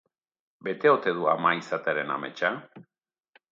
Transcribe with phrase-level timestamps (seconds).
[0.67, 2.53] Bete ote du ama izatearen ametsa?